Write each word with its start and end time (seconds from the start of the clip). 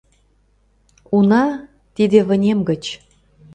Уна, 1.15 1.43
тиде 1.95 2.19
вынем 2.27 2.59
гыч. 2.69 2.83